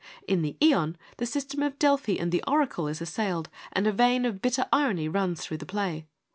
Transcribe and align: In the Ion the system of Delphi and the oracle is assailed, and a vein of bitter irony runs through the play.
In 0.27 0.41
the 0.41 0.57
Ion 0.63 0.97
the 1.17 1.27
system 1.27 1.61
of 1.61 1.77
Delphi 1.77 2.13
and 2.19 2.31
the 2.31 2.43
oracle 2.47 2.87
is 2.87 3.01
assailed, 3.01 3.49
and 3.71 3.85
a 3.85 3.91
vein 3.91 4.25
of 4.25 4.41
bitter 4.41 4.65
irony 4.73 5.07
runs 5.07 5.41
through 5.45 5.57
the 5.57 5.67
play. 5.67 6.07